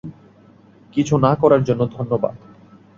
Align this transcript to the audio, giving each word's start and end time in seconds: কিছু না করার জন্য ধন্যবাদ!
কিছু 0.93 1.13
না 1.17 1.31
করার 1.35 1.61
জন্য 1.63 1.81
ধন্যবাদ! 1.87 2.35